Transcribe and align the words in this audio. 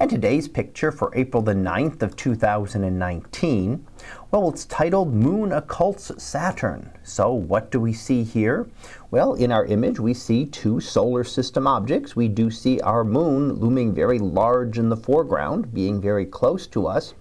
And 0.00 0.08
today's 0.10 0.48
picture 0.48 0.92
for 0.92 1.10
April 1.14 1.42
the 1.42 1.54
9th 1.54 2.02
of 2.02 2.16
2019, 2.16 3.86
well, 4.30 4.48
it's 4.48 4.64
titled 4.64 5.12
Moon 5.12 5.50
Occults 5.50 6.20
Saturn. 6.20 6.90
So 7.02 7.32
what 7.32 7.70
do 7.70 7.80
we 7.80 7.92
see 7.92 8.24
here? 8.24 8.68
Well, 9.10 9.34
in 9.34 9.50
our 9.50 9.64
image, 9.66 9.98
we 9.98 10.14
see 10.14 10.46
two 10.46 10.80
solar 10.80 11.24
system 11.24 11.66
objects. 11.66 12.14
We 12.14 12.28
do 12.28 12.50
see 12.50 12.80
our 12.80 13.04
moon 13.04 13.54
looming 13.54 13.94
very 13.94 14.18
large 14.18 14.78
in 14.78 14.88
the 14.88 14.96
foreground, 14.96 15.72
being 15.72 16.00
very 16.00 16.26
close 16.26 16.66
to 16.68 16.86
us. 16.86 17.14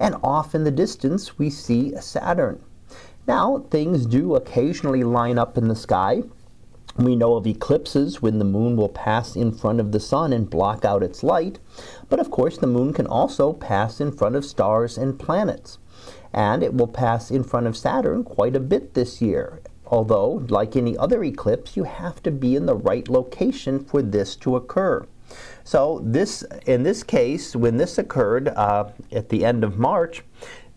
And 0.00 0.16
off 0.22 0.54
in 0.54 0.64
the 0.64 0.70
distance, 0.70 1.38
we 1.38 1.50
see 1.50 1.94
Saturn. 2.00 2.60
Now, 3.26 3.64
things 3.70 4.06
do 4.06 4.36
occasionally 4.36 5.04
line 5.04 5.38
up 5.38 5.58
in 5.58 5.68
the 5.68 5.76
sky. 5.76 6.22
We 6.96 7.14
know 7.14 7.34
of 7.36 7.46
eclipses 7.46 8.20
when 8.20 8.38
the 8.38 8.44
moon 8.44 8.76
will 8.76 8.88
pass 8.88 9.36
in 9.36 9.52
front 9.52 9.78
of 9.78 9.92
the 9.92 10.00
sun 10.00 10.32
and 10.32 10.50
block 10.50 10.84
out 10.84 11.02
its 11.02 11.22
light. 11.22 11.58
But 12.08 12.18
of 12.18 12.30
course, 12.30 12.58
the 12.58 12.66
moon 12.66 12.92
can 12.92 13.06
also 13.06 13.52
pass 13.52 14.00
in 14.00 14.10
front 14.10 14.34
of 14.34 14.44
stars 14.44 14.98
and 14.98 15.18
planets. 15.18 15.78
And 16.32 16.62
it 16.62 16.74
will 16.74 16.88
pass 16.88 17.30
in 17.30 17.44
front 17.44 17.66
of 17.66 17.76
Saturn 17.76 18.24
quite 18.24 18.56
a 18.56 18.60
bit 18.60 18.94
this 18.94 19.22
year. 19.22 19.60
Although, 19.86 20.44
like 20.48 20.76
any 20.76 20.96
other 20.98 21.22
eclipse, 21.24 21.76
you 21.76 21.84
have 21.84 22.22
to 22.24 22.30
be 22.30 22.56
in 22.56 22.66
the 22.66 22.74
right 22.74 23.08
location 23.08 23.84
for 23.84 24.02
this 24.02 24.36
to 24.36 24.56
occur. 24.56 25.06
So 25.64 26.00
this, 26.04 26.42
in 26.66 26.82
this 26.82 27.02
case, 27.02 27.54
when 27.54 27.76
this 27.76 27.98
occurred 27.98 28.48
uh, 28.48 28.90
at 29.12 29.28
the 29.28 29.44
end 29.44 29.64
of 29.64 29.78
March, 29.78 30.22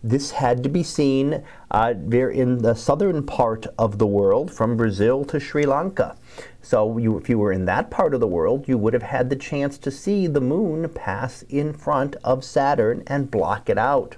this 0.02 0.32
had 0.32 0.62
to 0.62 0.68
be 0.68 0.82
seen 0.82 1.44
uh, 1.70 1.94
in 2.10 2.58
the 2.58 2.74
southern 2.74 3.24
part 3.24 3.66
of 3.78 3.98
the 3.98 4.06
world, 4.06 4.52
from 4.52 4.76
Brazil 4.76 5.24
to 5.24 5.38
Sri 5.38 5.64
Lanka. 5.64 6.16
So 6.60 6.98
you, 6.98 7.16
if 7.18 7.28
you 7.28 7.38
were 7.38 7.52
in 7.52 7.64
that 7.66 7.90
part 7.90 8.14
of 8.14 8.20
the 8.20 8.26
world, 8.26 8.68
you 8.68 8.78
would 8.78 8.94
have 8.94 9.02
had 9.02 9.30
the 9.30 9.36
chance 9.36 9.78
to 9.78 9.90
see 9.90 10.26
the 10.26 10.40
moon 10.40 10.88
pass 10.88 11.42
in 11.48 11.72
front 11.72 12.16
of 12.24 12.44
Saturn 12.44 13.02
and 13.06 13.30
block 13.30 13.68
it 13.68 13.78
out. 13.78 14.16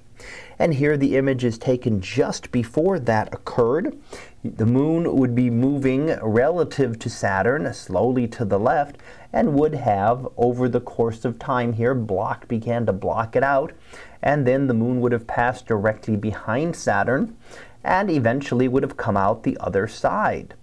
And 0.59 0.75
here 0.75 0.97
the 0.97 1.17
image 1.17 1.45
is 1.45 1.59
taken 1.59 2.01
just 2.01 2.53
before 2.53 2.99
that 3.01 3.33
occurred. 3.35 3.99
The 4.45 4.67
moon 4.67 5.17
would 5.17 5.35
be 5.35 5.51
moving 5.51 6.17
relative 6.21 6.99
to 6.99 7.11
Saturn, 7.11 7.73
slowly 7.73 8.29
to 8.29 8.45
the 8.45 8.59
left, 8.59 8.99
and 9.33 9.55
would 9.55 9.75
have, 9.75 10.29
over 10.37 10.69
the 10.69 10.81
course 10.81 11.25
of 11.25 11.39
time 11.39 11.73
here, 11.73 11.95
block 11.95 12.47
began 12.47 12.87
to 12.87 12.93
block 12.93 13.35
it 13.37 13.43
out. 13.43 13.73
And 14.23 14.47
then 14.47 14.67
the 14.67 14.75
moon 14.75 15.01
would 15.01 15.13
have 15.13 15.27
passed 15.27 15.67
directly 15.67 16.17
behind 16.17 16.77
Saturn 16.77 17.37
and 17.83 18.11
eventually 18.11 18.67
would 18.67 18.83
have 18.83 18.97
come 18.97 19.17
out 19.17 19.43
the 19.43 19.59
other 19.61 19.87
side. 19.87 20.55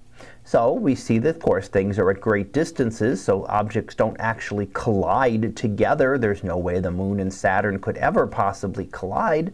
So 0.44 0.74
we 0.74 0.96
see 0.96 1.18
that, 1.20 1.38
of 1.38 1.42
course, 1.42 1.68
things 1.68 1.98
are 1.98 2.10
at 2.10 2.20
great 2.20 2.52
distances, 2.52 3.24
so 3.24 3.46
objects 3.46 3.96
don't 3.96 4.18
actually 4.20 4.68
collide 4.74 5.56
together. 5.56 6.18
There's 6.18 6.44
no 6.44 6.58
way 6.58 6.80
the 6.80 6.92
moon 6.92 7.20
and 7.20 7.34
Saturn 7.34 7.80
could 7.80 7.98
ever 7.98 8.28
possibly 8.28 8.86
collide. 8.92 9.54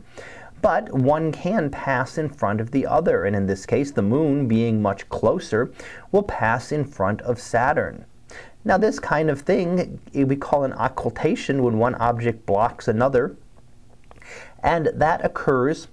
But 0.61 0.91
one 0.91 1.31
can 1.31 1.69
pass 1.69 2.17
in 2.17 2.29
front 2.29 2.59
of 2.59 2.71
the 2.71 2.87
other, 2.87 3.25
and 3.25 3.35
in 3.35 3.45
this 3.45 3.65
case, 3.65 3.91
the 3.91 4.01
moon, 4.01 4.47
being 4.47 4.81
much 4.81 5.07
closer, 5.09 5.71
will 6.11 6.23
pass 6.23 6.71
in 6.71 6.83
front 6.85 7.21
of 7.21 7.39
Saturn. 7.39 8.05
Now, 8.65 8.77
this 8.77 8.99
kind 8.99 9.29
of 9.29 9.41
thing 9.41 9.99
eh, 10.13 10.23
we 10.23 10.35
call 10.35 10.63
an 10.63 10.73
occultation 10.73 11.63
when 11.63 11.77
one 11.77 11.95
object 11.95 12.45
blocks 12.45 12.87
another, 12.87 13.37
and 14.63 14.89
that 14.95 15.23
occurs 15.23 15.87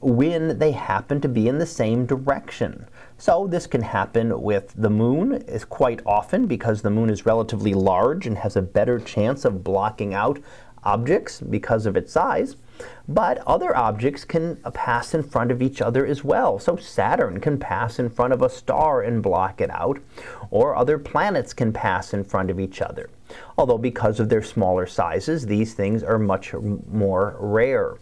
when 0.00 0.58
they 0.58 0.72
happen 0.72 1.20
to 1.20 1.28
be 1.28 1.48
in 1.48 1.58
the 1.58 1.66
same 1.66 2.06
direction. 2.06 2.86
So 3.18 3.46
this 3.46 3.66
can 3.66 3.82
happen 3.82 4.42
with 4.42 4.74
the 4.76 4.90
moon 4.90 5.32
is 5.32 5.64
quite 5.64 6.00
often 6.04 6.46
because 6.46 6.82
the 6.82 6.90
moon 6.90 7.08
is 7.08 7.24
relatively 7.24 7.72
large 7.72 8.26
and 8.26 8.38
has 8.38 8.56
a 8.56 8.62
better 8.62 8.98
chance 8.98 9.44
of 9.44 9.64
blocking 9.64 10.12
out 10.12 10.38
objects 10.84 11.40
because 11.40 11.86
of 11.86 11.96
its 11.96 12.12
size. 12.12 12.56
But 13.08 13.38
other 13.46 13.74
objects 13.76 14.24
can 14.24 14.56
pass 14.74 15.14
in 15.14 15.22
front 15.22 15.50
of 15.50 15.62
each 15.62 15.80
other 15.80 16.06
as 16.06 16.22
well. 16.22 16.58
So 16.58 16.76
Saturn 16.76 17.40
can 17.40 17.58
pass 17.58 17.98
in 17.98 18.10
front 18.10 18.34
of 18.34 18.42
a 18.42 18.50
star 18.50 19.02
and 19.02 19.22
block 19.22 19.60
it 19.60 19.70
out, 19.70 19.98
or 20.50 20.76
other 20.76 20.98
planets 20.98 21.54
can 21.54 21.72
pass 21.72 22.12
in 22.12 22.22
front 22.22 22.50
of 22.50 22.60
each 22.60 22.82
other. 22.82 23.08
Although 23.56 23.78
because 23.78 24.20
of 24.20 24.28
their 24.28 24.42
smaller 24.42 24.86
sizes, 24.86 25.46
these 25.46 25.72
things 25.72 26.02
are 26.02 26.18
much 26.18 26.54
more 26.54 27.36
rare. 27.40 27.96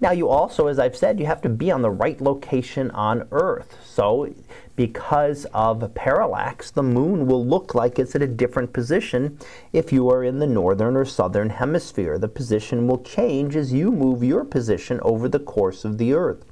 Now 0.00 0.10
you 0.10 0.28
also, 0.28 0.66
as 0.66 0.78
I've 0.78 0.96
said, 0.96 1.18
you 1.18 1.26
have 1.26 1.40
to 1.42 1.48
be 1.48 1.70
on 1.70 1.82
the 1.82 1.90
right 1.90 2.20
location 2.20 2.90
on 2.90 3.26
Earth. 3.32 3.78
So 3.84 4.34
because 4.76 5.46
of 5.54 5.94
parallax, 5.94 6.70
the 6.70 6.82
moon 6.82 7.26
will 7.26 7.44
look 7.44 7.74
like 7.74 7.98
it's 7.98 8.14
at 8.14 8.22
a 8.22 8.26
different 8.26 8.74
position 8.74 9.38
if 9.72 9.92
you 9.92 10.10
are 10.10 10.22
in 10.22 10.38
the 10.38 10.46
northern 10.46 10.96
or 10.96 11.06
southern 11.06 11.48
hemisphere. 11.48 12.18
The 12.18 12.28
position 12.28 12.86
will 12.86 13.02
change 13.02 13.56
as 13.56 13.72
you 13.72 13.90
move 13.90 14.22
your 14.22 14.44
position 14.44 15.00
over 15.02 15.28
the 15.28 15.38
course 15.38 15.84
of 15.84 15.96
the 15.96 16.12
Earth. 16.12 16.44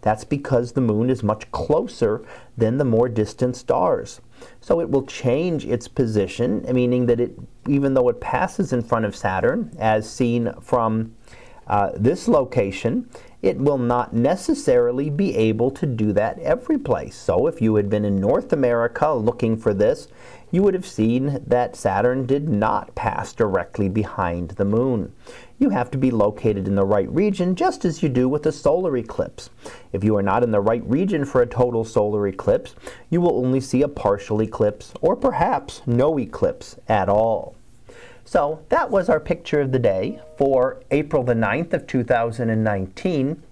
That's 0.00 0.24
because 0.24 0.72
the 0.72 0.80
moon 0.80 1.08
is 1.08 1.22
much 1.22 1.50
closer 1.52 2.24
than 2.56 2.78
the 2.78 2.84
more 2.84 3.08
distant 3.08 3.56
stars. 3.56 4.20
So 4.60 4.80
it 4.80 4.90
will 4.90 5.06
change 5.06 5.64
its 5.64 5.86
position, 5.86 6.64
meaning 6.72 7.06
that 7.06 7.20
it, 7.20 7.38
even 7.68 7.94
though 7.94 8.08
it 8.08 8.20
passes 8.20 8.72
in 8.72 8.82
front 8.82 9.04
of 9.04 9.14
Saturn, 9.14 9.74
as 9.78 10.10
seen 10.10 10.52
from 10.60 11.14
uh, 11.68 11.90
this 11.94 12.26
location, 12.26 13.08
it 13.42 13.58
will 13.58 13.78
not 13.78 14.12
necessarily 14.12 15.10
be 15.10 15.36
able 15.36 15.70
to 15.70 15.86
do 15.86 16.12
that 16.12 16.38
every 16.40 16.78
place. 16.78 17.14
So 17.14 17.46
if 17.46 17.62
you 17.62 17.76
had 17.76 17.88
been 17.88 18.04
in 18.04 18.16
North 18.16 18.52
America 18.52 19.12
looking 19.12 19.56
for 19.56 19.72
this, 19.72 20.08
you 20.50 20.62
would 20.62 20.74
have 20.74 20.86
seen 20.86 21.42
that 21.46 21.76
Saturn 21.76 22.24
did 22.24 22.48
not 22.48 22.94
pass 22.94 23.34
directly 23.34 23.88
behind 23.88 24.52
the 24.52 24.64
moon. 24.64 25.12
You 25.58 25.70
have 25.70 25.90
to 25.90 25.98
be 25.98 26.10
located 26.10 26.66
in 26.66 26.74
the 26.74 26.86
right 26.86 27.10
region, 27.12 27.54
just 27.54 27.84
as 27.84 28.02
you 28.02 28.08
do 28.08 28.28
with 28.28 28.46
a 28.46 28.52
solar 28.52 28.96
eclipse. 28.96 29.50
If 29.92 30.02
you 30.02 30.16
are 30.16 30.22
not 30.22 30.42
in 30.42 30.50
the 30.50 30.60
right 30.60 30.84
region 30.88 31.24
for 31.24 31.42
a 31.42 31.46
total 31.46 31.84
solar 31.84 32.26
eclipse, 32.26 32.74
you 33.10 33.20
will 33.20 33.36
only 33.36 33.60
see 33.60 33.82
a 33.82 33.88
partial 33.88 34.40
eclipse, 34.40 34.94
or 35.02 35.14
perhaps 35.16 35.82
no 35.86 36.18
eclipse 36.18 36.76
at 36.88 37.08
all. 37.10 37.57
So 38.28 38.62
that 38.68 38.90
was 38.90 39.08
our 39.08 39.20
picture 39.20 39.62
of 39.62 39.72
the 39.72 39.78
day 39.78 40.20
for 40.36 40.82
April 40.90 41.22
the 41.22 41.32
9th 41.32 41.72
of 41.72 41.86
2019. 41.86 43.42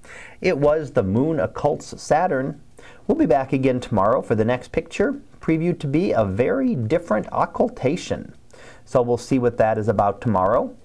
It 0.43 0.59
was 0.59 0.91
the 0.91 1.03
moon 1.03 1.39
occults 1.39 1.99
Saturn. 1.99 2.61
We'll 3.07 3.17
be 3.17 3.25
back 3.25 3.55
again 3.55 3.81
tomorrow 3.81 4.21
for 4.21 4.35
the 4.35 4.45
next 4.45 4.73
picture, 4.73 5.19
previewed 5.41 5.79
to 5.79 5.87
be 5.87 6.13
a 6.13 6.27
very 6.27 6.75
different 6.75 7.27
occultation. 7.33 8.35
So 8.85 9.01
we'll 9.01 9.17
see 9.17 9.39
what 9.39 9.57
that 9.57 9.79
is 9.79 9.89
about 9.89 10.21
tomorrow. 10.21 10.77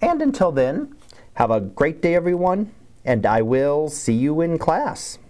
And 0.00 0.20
until 0.22 0.50
then, 0.50 0.96
have 1.34 1.52
a 1.52 1.60
great 1.60 2.02
day 2.02 2.16
everyone, 2.16 2.72
and 3.04 3.24
I 3.24 3.42
will 3.42 3.88
see 3.88 4.14
you 4.14 4.40
in 4.40 4.58
class. 4.58 5.20